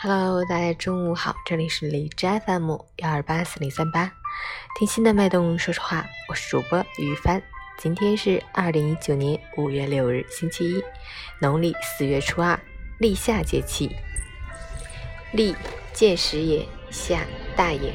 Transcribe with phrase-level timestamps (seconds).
[0.00, 4.12] Hello，大家中午好，这里是荔枝 FM 幺二八四零三八，
[4.78, 7.42] 听心的脉动，说实话，我是主播于帆。
[7.78, 10.80] 今天是二零一九年五月六日，星期一，
[11.40, 12.56] 农历四月初二，
[13.00, 13.90] 立夏节气。
[15.32, 15.52] 立，
[15.92, 17.26] 见时也；夏，
[17.56, 17.92] 大也。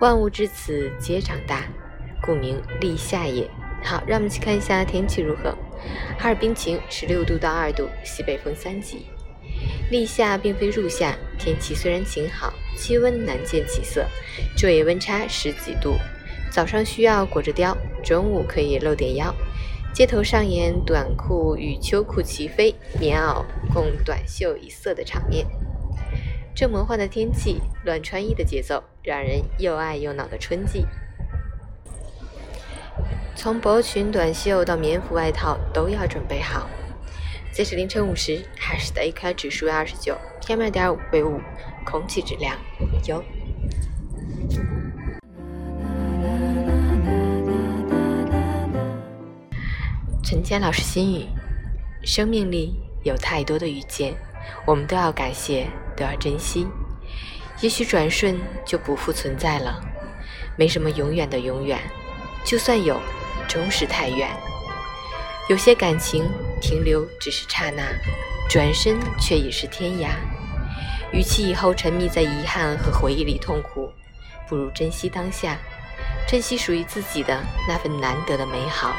[0.00, 1.62] 万物至此皆长大，
[2.20, 3.48] 故名立夏也。
[3.84, 5.56] 好，让我们去看一下天气如何。
[6.18, 9.06] 哈尔滨晴，十六度到二度，西北风三级。
[9.90, 14.06] 立夏并非入夏，天气虽然晴好，气温难见起色，
[14.56, 15.96] 昼夜温差十几度。
[16.50, 19.34] 早上需要裹着貂，中午可以露点腰。
[19.92, 25.46] 街头上演短裤与秋裤齐飞，棉袄共短袖一色的场面。
[26.54, 30.86] 这魔幻的天气，乱穿衣的节奏，让人又爱又恼的春季。
[33.34, 36.68] 从薄裙、短袖到棉服、外套，都要准备好。
[37.52, 41.38] 截止凌晨五时，海市的 AQI 指数为二十九，PM 二点五为五，
[41.84, 42.56] 空气质量
[43.06, 43.22] 优。
[50.24, 51.26] 陈坚老师心语：
[52.02, 54.14] 生命里有太多的遇见，
[54.64, 56.66] 我们都要感谢，都要珍惜。
[57.60, 59.78] 也许转瞬就不复存在了，
[60.56, 61.78] 没什么永远的永远，
[62.44, 62.98] 就算有。
[63.46, 64.30] 终是太远，
[65.50, 66.24] 有些感情
[66.62, 67.82] 停留只是刹那，
[68.48, 70.10] 转身却已是天涯。
[71.12, 73.92] 与其以后沉迷在遗憾和回忆里痛苦，
[74.48, 75.58] 不如珍惜当下，
[76.26, 78.94] 珍惜属于自己的那份难得的美好。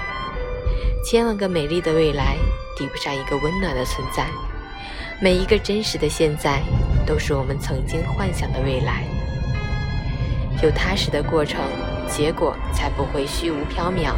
[1.06, 2.36] 千万个美丽的未来，
[2.78, 4.28] 抵不上一个温暖的存在。
[5.22, 6.62] 每一个真实的现在，
[7.06, 9.06] 都是我们曾经幻想的未来。
[10.62, 11.62] 有踏实的过程，
[12.10, 14.14] 结果才不会虚无缥缈。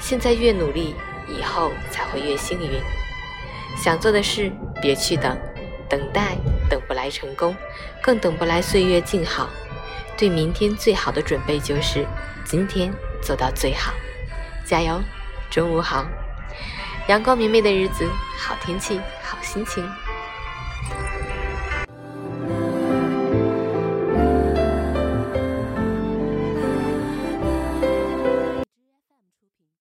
[0.00, 0.94] 现在越努力，
[1.32, 2.80] 以后才会越幸运。
[3.76, 5.36] 想做的事，别去等，
[5.88, 6.36] 等待
[6.68, 7.56] 等不来成功，
[8.02, 9.48] 更等不来岁月静好。
[10.16, 12.06] 对明天最好的准备就是
[12.44, 12.92] 今天
[13.22, 13.92] 做到最好。
[14.64, 15.00] 加油！
[15.50, 16.06] 中午好，
[17.08, 18.08] 阳光明媚的日子，
[18.38, 19.84] 好天气，好心情。